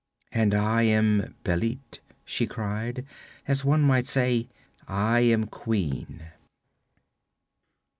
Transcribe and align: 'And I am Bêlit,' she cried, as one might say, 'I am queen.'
'And 0.31 0.55
I 0.55 0.81
am 0.81 1.35
Bêlit,' 1.45 1.99
she 2.25 2.47
cried, 2.47 3.05
as 3.47 3.63
one 3.63 3.83
might 3.83 4.07
say, 4.07 4.49
'I 4.87 5.19
am 5.19 5.43
queen.' 5.45 6.23